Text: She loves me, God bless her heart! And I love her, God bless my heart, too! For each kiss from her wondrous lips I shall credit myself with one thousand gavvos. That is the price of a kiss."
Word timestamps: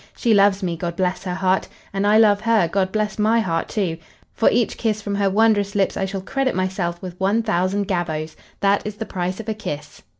She 0.17 0.33
loves 0.33 0.63
me, 0.63 0.75
God 0.77 0.95
bless 0.95 1.25
her 1.25 1.35
heart! 1.35 1.67
And 1.93 2.07
I 2.07 2.17
love 2.17 2.41
her, 2.41 2.67
God 2.67 2.91
bless 2.91 3.19
my 3.19 3.39
heart, 3.39 3.69
too! 3.69 3.99
For 4.33 4.49
each 4.49 4.75
kiss 4.75 4.99
from 4.99 5.13
her 5.13 5.29
wondrous 5.29 5.75
lips 5.75 5.95
I 5.95 6.05
shall 6.05 6.21
credit 6.21 6.55
myself 6.55 6.99
with 7.03 7.19
one 7.19 7.43
thousand 7.43 7.87
gavvos. 7.87 8.35
That 8.61 8.81
is 8.83 8.95
the 8.95 9.05
price 9.05 9.39
of 9.39 9.47
a 9.47 9.53
kiss." 9.53 10.01